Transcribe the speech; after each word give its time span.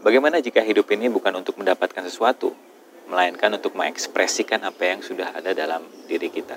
Bagaimana 0.00 0.40
jika 0.40 0.64
hidup 0.64 0.88
ini 0.96 1.12
bukan 1.12 1.44
untuk 1.44 1.60
mendapatkan 1.60 2.00
sesuatu, 2.08 2.56
melainkan 3.12 3.52
untuk 3.52 3.76
mengekspresikan 3.76 4.64
apa 4.64 4.96
yang 4.96 5.04
sudah 5.04 5.28
ada 5.36 5.52
dalam 5.52 5.84
diri 6.08 6.32
kita? 6.32 6.56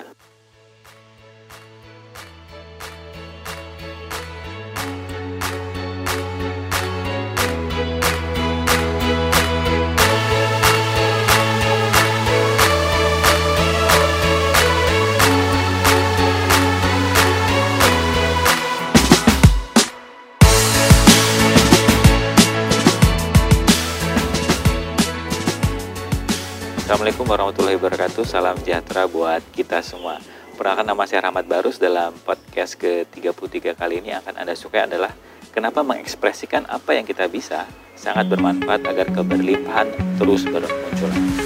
Assalamualaikum 26.94 27.26
warahmatullahi 27.26 27.74
wabarakatuh. 27.74 28.22
Salam 28.22 28.54
sejahtera 28.62 29.10
buat 29.10 29.42
kita 29.50 29.82
semua. 29.82 30.22
Perkenalkan 30.54 30.86
nama 30.86 31.02
saya 31.10 31.26
Rahmat 31.26 31.42
Barus. 31.50 31.82
Dalam 31.82 32.14
podcast 32.22 32.78
ke-33 32.78 33.74
kali 33.74 33.98
ini 33.98 34.14
akan 34.14 34.38
Anda 34.38 34.54
suka 34.54 34.86
adalah 34.86 35.10
Kenapa 35.50 35.82
mengekspresikan 35.82 36.70
apa 36.70 36.94
yang 36.94 37.02
kita 37.02 37.26
bisa 37.26 37.66
Sangat 37.98 38.30
bermanfaat 38.30 38.86
agar 38.86 39.10
keberlimpahan 39.10 39.90
terus 40.22 40.46
bermunculan 40.46 41.43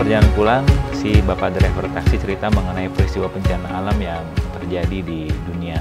perjalanan 0.00 0.32
pulang, 0.32 0.64
si 0.96 1.20
bapak 1.28 1.60
driver 1.60 1.84
taksi 1.92 2.16
cerita 2.16 2.48
mengenai 2.48 2.88
peristiwa 2.88 3.28
bencana 3.28 3.68
alam 3.68 3.92
yang 4.00 4.24
terjadi 4.56 5.04
di 5.04 5.28
dunia. 5.44 5.76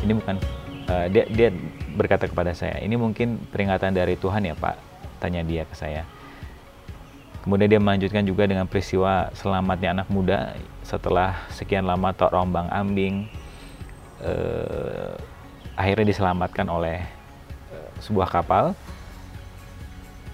Ini 0.00 0.16
bukan 0.16 0.40
uh, 0.88 1.12
dia 1.12 1.28
dia 1.28 1.52
berkata 1.92 2.24
kepada 2.24 2.56
saya, 2.56 2.80
ini 2.80 2.96
mungkin 2.96 3.36
peringatan 3.52 3.92
dari 3.92 4.16
Tuhan 4.16 4.48
ya 4.48 4.56
Pak, 4.56 4.80
tanya 5.20 5.44
dia 5.44 5.68
ke 5.68 5.76
saya. 5.76 6.08
Kemudian 7.44 7.68
dia 7.68 7.76
melanjutkan 7.76 8.24
juga 8.24 8.48
dengan 8.48 8.64
peristiwa 8.64 9.28
selamatnya 9.36 10.00
anak 10.00 10.08
muda 10.08 10.56
setelah 10.80 11.36
sekian 11.52 11.84
lama 11.84 12.16
tok 12.16 12.32
rombang 12.32 12.72
ambing, 12.72 13.28
uh, 14.24 15.12
akhirnya 15.76 16.16
diselamatkan 16.16 16.64
oleh 16.64 17.04
uh, 17.76 17.92
sebuah 18.00 18.32
kapal 18.32 18.72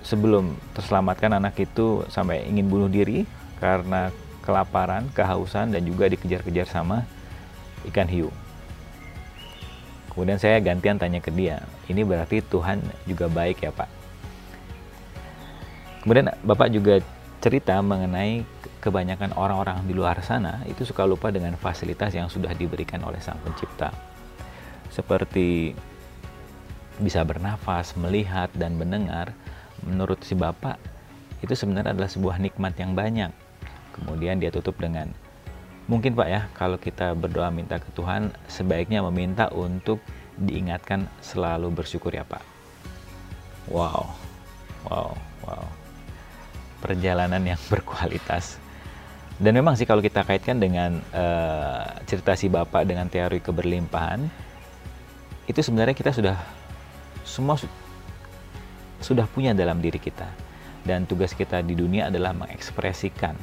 sebelum 0.04 0.54
terselamatkan 0.76 1.40
anak 1.40 1.56
itu 1.56 2.04
sampai 2.12 2.44
ingin 2.44 2.68
bunuh 2.68 2.92
diri 2.92 3.24
karena 3.58 4.12
kelaparan, 4.44 5.08
kehausan 5.16 5.72
dan 5.72 5.82
juga 5.88 6.06
dikejar-kejar 6.12 6.68
sama 6.68 7.08
ikan 7.88 8.06
hiu. 8.06 8.28
Kemudian 10.12 10.38
saya 10.38 10.60
gantian 10.62 11.00
tanya 11.00 11.18
ke 11.18 11.32
dia, 11.32 11.64
ini 11.90 12.06
berarti 12.06 12.38
Tuhan 12.44 12.84
juga 13.08 13.26
baik 13.26 13.66
ya 13.66 13.72
Pak? 13.74 13.90
Kemudian 16.04 16.30
Bapak 16.44 16.68
juga 16.70 17.00
cerita 17.40 17.80
mengenai 17.80 18.44
kebanyakan 18.84 19.32
orang-orang 19.40 19.80
di 19.88 19.96
luar 19.96 20.20
sana 20.20 20.60
itu 20.68 20.84
suka 20.84 21.08
lupa 21.08 21.32
dengan 21.32 21.56
fasilitas 21.56 22.12
yang 22.12 22.28
sudah 22.28 22.52
diberikan 22.52 23.00
oleh 23.00 23.16
Sang 23.24 23.40
Pencipta. 23.40 23.88
Seperti 24.92 25.72
bisa 27.00 27.24
bernafas, 27.24 27.96
melihat, 27.96 28.52
dan 28.54 28.76
mendengar, 28.78 29.32
menurut 29.82 30.22
si 30.22 30.38
bapak 30.38 30.78
itu 31.42 31.52
sebenarnya 31.52 31.92
adalah 31.92 32.08
sebuah 32.08 32.38
nikmat 32.40 32.78
yang 32.78 32.94
banyak. 32.94 33.32
Kemudian 33.94 34.38
dia 34.38 34.54
tutup 34.54 34.78
dengan 34.80 35.10
mungkin 35.84 36.16
Pak 36.16 36.28
ya 36.28 36.48
kalau 36.56 36.80
kita 36.80 37.12
berdoa 37.12 37.52
minta 37.52 37.76
ke 37.76 37.88
Tuhan 37.92 38.32
sebaiknya 38.48 39.04
meminta 39.04 39.52
untuk 39.52 40.00
diingatkan 40.40 41.06
selalu 41.20 41.70
bersyukur 41.70 42.10
ya 42.10 42.24
Pak. 42.26 42.42
Wow. 43.70 44.10
Wow, 44.88 45.16
wow. 45.46 45.64
Perjalanan 46.82 47.40
yang 47.44 47.60
berkualitas. 47.72 48.60
Dan 49.34 49.58
memang 49.58 49.74
sih 49.74 49.86
kalau 49.86 49.98
kita 49.98 50.22
kaitkan 50.22 50.62
dengan 50.62 51.02
uh, 51.10 51.90
cerita 52.06 52.38
si 52.38 52.46
Bapak 52.46 52.86
dengan 52.86 53.10
teori 53.10 53.42
keberlimpahan 53.42 54.30
itu 55.50 55.60
sebenarnya 55.60 55.92
kita 55.92 56.14
sudah 56.14 56.38
semua 57.26 57.58
sudah 59.04 59.28
punya 59.28 59.52
dalam 59.52 59.84
diri 59.84 60.00
kita. 60.00 60.26
Dan 60.84 61.04
tugas 61.04 61.36
kita 61.36 61.60
di 61.60 61.76
dunia 61.76 62.08
adalah 62.08 62.32
mengekspresikan, 62.32 63.36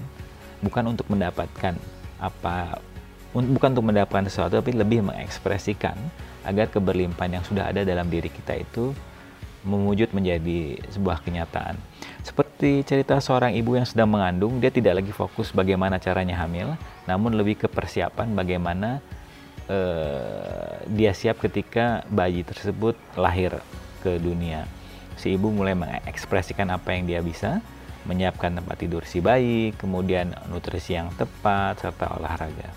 bukan 0.61 0.93
untuk 0.93 1.09
mendapatkan 1.09 1.77
apa, 2.21 2.77
bukan 3.33 3.69
untuk 3.77 3.85
mendapatkan 3.93 4.29
sesuatu, 4.29 4.61
tapi 4.61 4.73
lebih 4.73 5.05
mengekspresikan 5.05 5.97
agar 6.45 6.69
keberlimpahan 6.69 7.41
yang 7.41 7.45
sudah 7.45 7.69
ada 7.69 7.81
dalam 7.81 8.09
diri 8.09 8.29
kita 8.29 8.57
itu 8.57 8.93
mewujud 9.61 10.09
menjadi 10.13 10.81
sebuah 10.89 11.21
kenyataan. 11.21 11.77
Seperti 12.21 12.81
cerita 12.85 13.17
seorang 13.21 13.53
ibu 13.53 13.77
yang 13.77 13.85
sedang 13.85 14.09
mengandung, 14.09 14.57
dia 14.57 14.73
tidak 14.73 15.01
lagi 15.01 15.13
fokus 15.13 15.53
bagaimana 15.53 16.01
caranya 16.01 16.45
hamil, 16.45 16.77
namun 17.05 17.33
lebih 17.37 17.65
ke 17.65 17.67
persiapan 17.69 18.33
bagaimana 18.37 19.01
uh, 19.69 20.81
dia 20.89 21.13
siap 21.13 21.41
ketika 21.41 22.05
bayi 22.09 22.41
tersebut 22.45 22.97
lahir 23.17 23.57
ke 24.01 24.17
dunia 24.17 24.65
si 25.15 25.35
ibu 25.35 25.51
mulai 25.51 25.75
mengekspresikan 25.75 26.69
apa 26.71 26.93
yang 26.95 27.07
dia 27.07 27.19
bisa, 27.23 27.63
menyiapkan 28.05 28.57
tempat 28.57 28.75
tidur 28.81 29.05
si 29.05 29.21
bayi, 29.21 29.75
kemudian 29.77 30.33
nutrisi 30.49 30.97
yang 30.97 31.13
tepat, 31.15 31.81
serta 31.81 32.17
olahraga. 32.17 32.69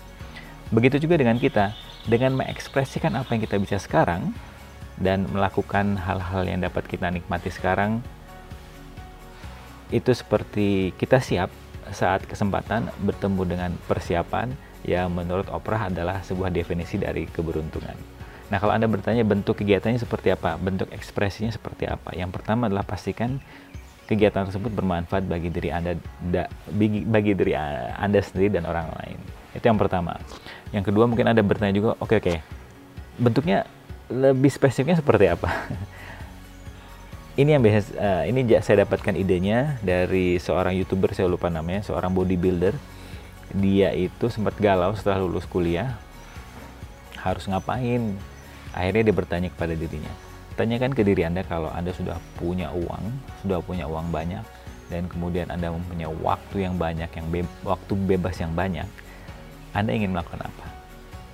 Begitu 0.69 1.01
juga 1.01 1.17
dengan 1.17 1.37
kita, 1.37 1.73
dengan 2.05 2.37
mengekspresikan 2.37 3.13
apa 3.17 3.33
yang 3.33 3.41
kita 3.41 3.57
bisa 3.57 3.77
sekarang, 3.81 4.33
dan 4.95 5.27
melakukan 5.27 5.99
hal-hal 5.99 6.47
yang 6.47 6.63
dapat 6.63 6.87
kita 6.87 7.11
nikmati 7.11 7.51
sekarang, 7.51 7.99
itu 9.93 10.11
seperti 10.15 10.95
kita 10.97 11.21
siap 11.21 11.51
saat 11.93 12.25
kesempatan 12.25 12.89
bertemu 13.05 13.41
dengan 13.45 13.71
persiapan 13.85 14.49
yang 14.85 15.13
menurut 15.13 15.49
Oprah 15.53 15.89
adalah 15.89 16.21
sebuah 16.25 16.49
definisi 16.49 16.97
dari 16.97 17.29
keberuntungan. 17.29 17.93
Nah, 18.45 18.61
kalau 18.61 18.73
Anda 18.77 18.85
bertanya 18.85 19.25
bentuk 19.25 19.57
kegiatannya 19.57 19.97
seperti 19.97 20.29
apa, 20.29 20.57
bentuk 20.61 20.93
ekspresinya 20.93 21.49
seperti 21.49 21.89
apa? 21.89 22.13
Yang 22.13 22.37
pertama 22.37 22.69
adalah 22.69 22.85
pastikan 22.85 23.41
kegiatan 24.05 24.45
tersebut 24.45 24.69
bermanfaat 24.69 25.25
bagi 25.25 25.49
diri 25.49 25.73
Anda 25.73 25.97
da, 26.21 26.45
bagi, 27.09 27.33
diri 27.33 27.57
Anda 27.97 28.21
sendiri 28.21 28.53
dan 28.53 28.69
orang 28.69 28.93
lain. 29.01 29.17
Itu 29.57 29.65
yang 29.65 29.81
pertama. 29.81 30.21
Yang 30.69 30.93
kedua 30.93 31.09
mungkin 31.09 31.25
Anda 31.25 31.41
bertanya 31.41 31.73
juga, 31.73 31.97
oke 31.97 32.13
okay, 32.13 32.17
oke. 32.21 32.25
Okay, 32.29 32.37
bentuknya 33.17 33.65
lebih 34.13 34.53
spesifiknya 34.53 35.01
seperti 35.01 35.25
apa? 35.25 35.49
ini 37.41 37.49
yang 37.51 37.63
biasa 37.63 37.79
uh, 37.99 38.23
ini 38.29 38.47
saya 38.63 38.87
dapatkan 38.87 39.15
idenya 39.17 39.75
dari 39.83 40.39
seorang 40.39 40.77
youtuber 40.79 41.11
saya 41.11 41.27
lupa 41.27 41.51
namanya 41.51 41.83
seorang 41.83 42.15
bodybuilder 42.15 42.77
dia 43.51 43.91
itu 43.91 44.31
sempat 44.31 44.55
galau 44.55 44.95
setelah 44.95 45.19
lulus 45.19 45.43
kuliah 45.43 45.99
harus 47.19 47.43
ngapain 47.49 48.15
Akhirnya 48.75 49.07
dia 49.07 49.15
bertanya 49.15 49.47
kepada 49.47 49.71
dirinya, 49.71 50.11
tanyakan 50.59 50.91
ke 50.91 51.01
diri 51.07 51.23
Anda 51.23 51.47
kalau 51.47 51.71
Anda 51.71 51.95
sudah 51.95 52.19
punya 52.35 52.75
uang, 52.75 53.03
sudah 53.39 53.63
punya 53.63 53.87
uang 53.87 54.11
banyak, 54.11 54.43
dan 54.91 55.07
kemudian 55.07 55.47
Anda 55.47 55.71
mempunyai 55.71 56.11
waktu 56.19 56.67
yang 56.67 56.75
banyak, 56.75 57.07
yang 57.07 57.27
be 57.31 57.47
waktu 57.63 57.95
bebas 57.95 58.35
yang 58.43 58.51
banyak, 58.51 58.83
Anda 59.71 59.95
ingin 59.95 60.11
melakukan 60.11 60.43
apa? 60.43 60.65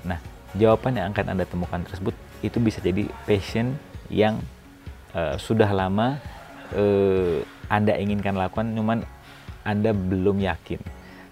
Nah, 0.06 0.19
jawaban 0.53 1.02
yang 1.02 1.09
akan 1.09 1.34
Anda 1.34 1.46
temukan 1.50 1.81
tersebut 1.81 2.13
itu 2.46 2.61
bisa 2.61 2.78
jadi 2.78 3.09
passion 3.26 3.73
yang 4.14 4.37
uh, 5.17 5.34
sudah 5.41 5.70
lama 5.73 6.22
uh, 6.78 7.41
Anda 7.73 7.97
inginkan 7.97 8.37
lakukan, 8.37 8.70
cuman 8.78 9.02
Anda 9.66 9.97
belum 9.97 10.46
yakin. 10.46 10.78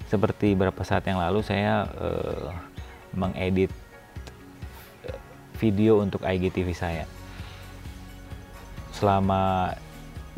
Seperti 0.09 0.57
beberapa 0.57 0.81
saat 0.81 1.05
yang 1.05 1.21
lalu 1.21 1.45
saya 1.45 1.85
uh, 1.85 2.49
mengedit 3.13 3.69
video 5.59 5.99
untuk 5.99 6.23
IGTV 6.23 6.71
saya. 6.71 7.05
Selama 8.95 9.75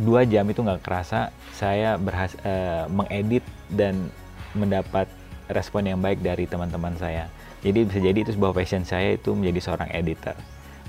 dua 0.01 0.25
jam 0.25 0.50
itu 0.50 0.65
nggak 0.65 0.81
kerasa 0.81 1.29
saya 1.53 1.95
berhasil 2.01 2.41
uh, 2.41 2.50
eh, 2.50 2.83
mengedit 2.89 3.45
dan 3.69 4.09
mendapat 4.57 5.06
respon 5.51 5.85
yang 5.85 6.01
baik 6.01 6.25
dari 6.25 6.50
teman-teman 6.50 6.97
saya. 6.97 7.29
Jadi 7.62 7.85
bisa 7.85 8.00
jadi 8.01 8.19
itu 8.25 8.33
sebuah 8.33 8.57
passion 8.57 8.81
saya 8.81 9.13
itu 9.13 9.38
menjadi 9.38 9.59
seorang 9.62 9.89
editor. 9.94 10.33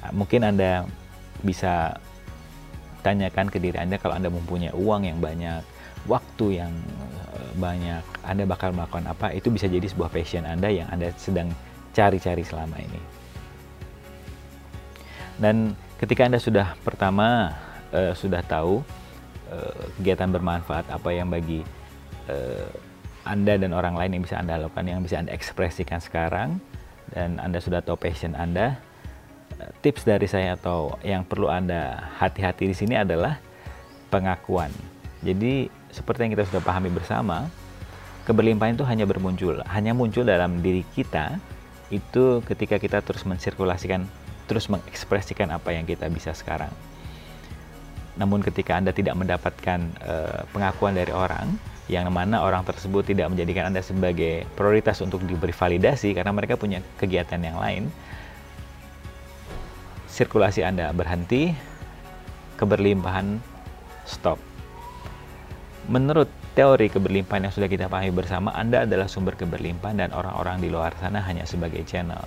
Nah, 0.00 0.10
mungkin 0.16 0.48
anda 0.48 0.88
bisa 1.44 2.00
tanyakan 3.04 3.50
ke 3.52 3.58
diri 3.58 3.76
anda 3.76 3.98
kalau 3.98 4.16
anda 4.16 4.32
mempunyai 4.32 4.72
uang 4.72 5.04
yang 5.04 5.18
banyak, 5.20 5.60
waktu 6.08 6.64
yang 6.64 6.72
eh, 7.36 7.52
banyak, 7.60 8.04
anda 8.24 8.44
bakal 8.48 8.72
melakukan 8.72 9.04
apa? 9.10 9.34
Itu 9.36 9.52
bisa 9.52 9.68
jadi 9.68 9.84
sebuah 9.84 10.08
passion 10.08 10.48
anda 10.48 10.72
yang 10.72 10.88
anda 10.88 11.12
sedang 11.20 11.52
cari-cari 11.92 12.40
selama 12.46 12.80
ini. 12.80 13.21
Dan 15.42 15.74
ketika 15.98 16.22
Anda 16.22 16.38
sudah 16.38 16.78
pertama 16.86 17.50
uh, 17.90 18.14
sudah 18.14 18.46
tahu 18.46 18.86
uh, 19.50 19.82
kegiatan 19.98 20.30
bermanfaat 20.30 20.86
apa 20.86 21.10
yang 21.10 21.34
bagi 21.34 21.66
uh, 22.30 22.70
Anda 23.26 23.58
dan 23.58 23.74
orang 23.74 23.98
lain 23.98 24.14
yang 24.14 24.22
bisa 24.22 24.38
Anda 24.38 24.62
lakukan, 24.62 24.86
yang 24.86 25.02
bisa 25.02 25.18
Anda 25.18 25.34
ekspresikan 25.34 25.98
sekarang, 25.98 26.62
dan 27.10 27.42
Anda 27.42 27.58
sudah 27.58 27.82
tahu 27.82 27.98
passion 27.98 28.38
Anda, 28.38 28.78
tips 29.82 30.06
dari 30.06 30.26
saya 30.26 30.58
atau 30.58 30.98
yang 31.06 31.22
perlu 31.22 31.46
Anda 31.46 32.02
hati-hati 32.18 32.70
di 32.70 32.74
sini 32.74 32.94
adalah 32.98 33.38
pengakuan. 34.10 34.70
Jadi 35.22 35.70
seperti 35.94 36.26
yang 36.26 36.32
kita 36.34 36.50
sudah 36.50 36.62
pahami 36.66 36.90
bersama, 36.90 37.46
keberlimpahan 38.26 38.74
itu 38.74 38.82
hanya 38.86 39.06
bermuncul, 39.06 39.62
hanya 39.70 39.94
muncul 39.94 40.26
dalam 40.26 40.58
diri 40.58 40.82
kita 40.98 41.38
itu 41.94 42.42
ketika 42.42 42.80
kita 42.82 42.98
terus 43.04 43.22
mensirkulasikan, 43.22 44.08
terus 44.52 44.68
mengekspresikan 44.68 45.48
apa 45.48 45.72
yang 45.72 45.88
kita 45.88 46.04
bisa 46.12 46.36
sekarang. 46.36 46.68
Namun 48.20 48.44
ketika 48.44 48.76
Anda 48.76 48.92
tidak 48.92 49.16
mendapatkan 49.16 49.80
uh, 50.04 50.44
pengakuan 50.52 50.92
dari 50.92 51.16
orang, 51.16 51.56
yang 51.88 52.12
mana 52.12 52.44
orang 52.44 52.60
tersebut 52.68 53.08
tidak 53.08 53.32
menjadikan 53.32 53.72
Anda 53.72 53.80
sebagai 53.80 54.44
prioritas 54.52 55.00
untuk 55.00 55.24
diberi 55.24 55.56
validasi 55.56 56.12
karena 56.12 56.30
mereka 56.36 56.60
punya 56.60 56.84
kegiatan 57.00 57.40
yang 57.40 57.56
lain, 57.56 57.88
sirkulasi 60.12 60.60
Anda 60.60 60.92
berhenti, 60.92 61.56
keberlimpahan 62.60 63.40
stop. 64.04 64.36
Menurut 65.88 66.28
teori 66.52 66.92
keberlimpahan 66.92 67.48
yang 67.48 67.54
sudah 67.56 67.66
kita 67.66 67.88
pahami 67.88 68.12
bersama, 68.12 68.52
Anda 68.52 68.84
adalah 68.84 69.08
sumber 69.08 69.40
keberlimpahan 69.40 70.04
dan 70.04 70.10
orang-orang 70.12 70.60
di 70.60 70.68
luar 70.68 70.92
sana 71.00 71.24
hanya 71.24 71.48
sebagai 71.48 71.80
channel. 71.88 72.20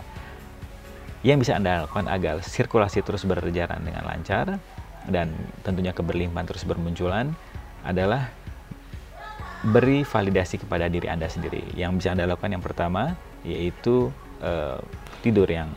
Yang 1.26 1.50
bisa 1.50 1.54
Anda 1.58 1.90
lakukan 1.90 2.06
agar 2.06 2.46
sirkulasi 2.46 3.02
terus 3.02 3.26
berjalan 3.26 3.82
dengan 3.82 4.06
lancar 4.06 4.62
dan 5.10 5.34
tentunya 5.66 5.90
keberlimpahan 5.90 6.46
terus 6.46 6.62
bermunculan 6.70 7.34
adalah 7.82 8.30
beri 9.66 10.06
validasi 10.06 10.62
kepada 10.62 10.86
diri 10.86 11.10
Anda 11.10 11.26
sendiri. 11.26 11.74
Yang 11.74 12.06
bisa 12.06 12.14
Anda 12.14 12.30
lakukan 12.30 12.54
yang 12.54 12.62
pertama 12.62 13.18
yaitu 13.42 14.14
uh, 14.46 14.78
tidur 15.26 15.50
yang 15.50 15.74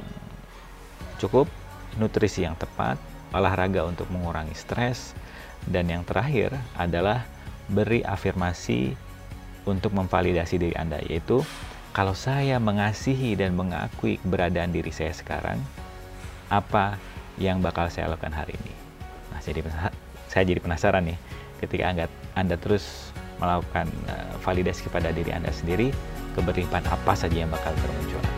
cukup, 1.17 1.49
nutrisi 1.97 2.45
yang 2.45 2.53
tepat, 2.61 3.01
olahraga 3.33 3.89
untuk 3.89 4.05
mengurangi 4.13 4.53
stres, 4.53 5.17
dan 5.65 5.89
yang 5.89 6.05
terakhir 6.05 6.53
adalah 6.77 7.25
beri 7.73 8.05
afirmasi 8.05 8.93
untuk 9.65 9.97
memvalidasi 9.97 10.61
diri 10.61 10.77
Anda, 10.77 11.01
yaitu 11.05 11.41
kalau 11.93 12.15
saya 12.15 12.61
mengasihi 12.61 13.35
dan 13.35 13.57
mengakui 13.57 14.21
keberadaan 14.21 14.71
diri 14.71 14.93
saya 14.93 15.13
sekarang, 15.13 15.59
apa 16.49 16.97
yang 17.41 17.61
bakal 17.61 17.89
saya 17.89 18.13
lakukan 18.13 18.35
hari 18.35 18.55
ini? 18.55 18.75
Nah, 19.33 19.41
jadi 19.41 19.65
saya 20.29 20.45
jadi 20.45 20.61
penasaran 20.61 21.09
nih, 21.09 21.19
ketika 21.61 21.85
Anda, 21.89 22.05
anda 22.37 22.57
terus 22.61 23.11
melakukan 23.39 23.87
uh, 24.11 24.35
validasi 24.43 24.87
kepada 24.91 25.15
diri 25.15 25.31
Anda 25.31 25.51
sendiri, 25.55 25.95
keberlimpahan 26.35 26.87
apa 26.87 27.13
saja 27.15 27.35
yang 27.35 27.51
bakal 27.51 27.75
bermunculan. 27.79 28.38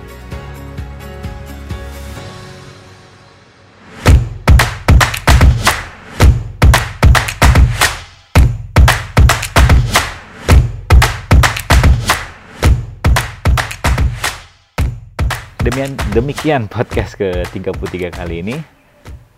Demikian, 15.81 16.13
demikian 16.13 16.63
podcast 16.69 17.17
ke-33 17.17 18.13
kali 18.13 18.45
ini 18.45 18.61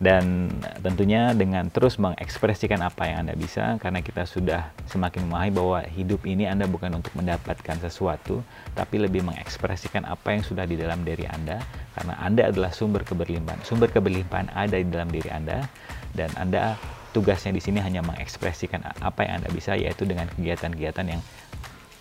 dan 0.03 0.51
tentunya 0.83 1.31
dengan 1.39 1.71
terus 1.71 2.03
mengekspresikan 2.03 2.83
apa 2.83 3.07
yang 3.07 3.23
Anda 3.23 3.39
bisa 3.39 3.79
karena 3.79 4.03
kita 4.03 4.27
sudah 4.27 4.75
semakin 4.91 5.31
memahami 5.31 5.55
bahwa 5.55 5.79
hidup 5.87 6.27
ini 6.27 6.51
Anda 6.51 6.67
bukan 6.67 6.99
untuk 6.99 7.15
mendapatkan 7.15 7.79
sesuatu 7.87 8.43
tapi 8.75 8.99
lebih 8.99 9.23
mengekspresikan 9.23 10.03
apa 10.03 10.35
yang 10.35 10.43
sudah 10.43 10.67
di 10.67 10.75
dalam 10.75 11.07
diri 11.07 11.31
Anda 11.31 11.63
karena 11.95 12.19
Anda 12.19 12.51
adalah 12.51 12.75
sumber 12.75 13.07
keberlimpahan. 13.07 13.63
Sumber 13.63 13.95
keberlimpahan 13.95 14.51
ada 14.51 14.75
di 14.75 14.91
dalam 14.91 15.15
diri 15.15 15.31
Anda 15.31 15.63
dan 16.11 16.35
Anda 16.35 16.75
tugasnya 17.15 17.55
di 17.55 17.63
sini 17.63 17.79
hanya 17.79 18.03
mengekspresikan 18.03 18.83
apa 18.99 19.31
yang 19.31 19.47
Anda 19.47 19.51
bisa 19.55 19.79
yaitu 19.79 20.11
dengan 20.11 20.27
kegiatan-kegiatan 20.35 21.07
yang 21.07 21.23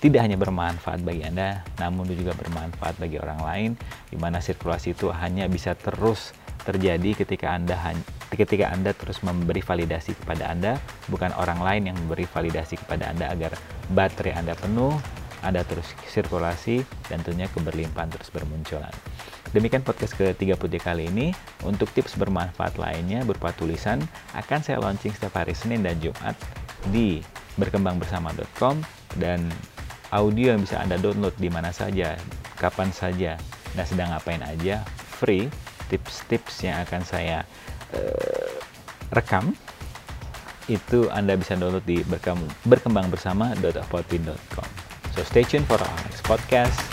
tidak 0.02 0.26
hanya 0.26 0.34
bermanfaat 0.36 1.06
bagi 1.06 1.22
Anda, 1.22 1.62
namun 1.78 2.10
juga 2.10 2.34
bermanfaat 2.34 2.98
bagi 2.98 3.22
orang 3.22 3.40
lain, 3.46 3.72
di 4.10 4.18
mana 4.18 4.42
sirkulasi 4.42 4.98
itu 4.98 5.14
hanya 5.14 5.46
bisa 5.46 5.78
terus 5.78 6.34
terjadi 6.66 7.22
ketika 7.22 7.54
Anda 7.54 7.78
ketika 8.34 8.74
Anda 8.74 8.98
terus 8.98 9.22
memberi 9.22 9.62
validasi 9.62 10.18
kepada 10.18 10.50
Anda, 10.50 10.82
bukan 11.06 11.30
orang 11.38 11.62
lain 11.62 11.94
yang 11.94 11.98
memberi 12.02 12.26
validasi 12.26 12.82
kepada 12.82 13.14
Anda 13.14 13.30
agar 13.30 13.54
baterai 13.94 14.42
Anda 14.42 14.58
penuh, 14.58 14.98
Anda 15.46 15.62
terus 15.70 15.86
sirkulasi, 16.10 16.82
dan 17.10 17.22
tentunya 17.22 17.46
keberlimpahan 17.54 18.10
terus 18.10 18.34
bermunculan. 18.34 18.94
Demikian 19.52 19.84
podcast 19.84 20.16
ke-33 20.16 20.80
kali 20.80 21.12
ini. 21.12 21.36
Untuk 21.68 21.92
tips 21.92 22.16
bermanfaat 22.16 22.80
lainnya 22.80 23.22
berupa 23.28 23.52
tulisan 23.52 24.00
akan 24.34 24.60
saya 24.64 24.80
launching 24.80 25.12
setiap 25.12 25.44
hari 25.44 25.52
Senin 25.52 25.84
dan 25.84 26.00
Jumat 26.00 26.40
di 26.90 27.20
berkembangbersama.com 27.60 28.80
dan 29.20 29.52
audio 30.12 30.52
yang 30.54 30.62
bisa 30.64 30.84
Anda 30.84 31.00
download 31.00 31.34
di 31.40 31.48
mana 31.48 31.72
saja, 31.72 32.20
kapan 32.60 32.92
saja, 32.92 33.40
dan 33.74 33.86
sedang 33.88 34.12
ngapain 34.12 34.44
aja, 34.44 34.84
free, 35.20 35.48
tips-tips 35.88 36.68
yang 36.68 36.84
akan 36.84 37.02
saya 37.08 37.48
uh, 37.96 38.52
rekam, 39.16 39.56
itu 40.68 41.08
Anda 41.12 41.36
bisa 41.40 41.56
download 41.56 41.88
di 41.88 42.04
berkembangbersama.podpin.com. 42.68 44.70
So 45.16 45.24
stay 45.28 45.44
tuned 45.44 45.68
for 45.68 45.80
our 45.80 45.96
next 46.08 46.24
podcast. 46.24 46.91